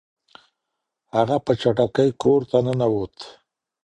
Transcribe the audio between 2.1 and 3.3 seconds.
کور ته ننوت.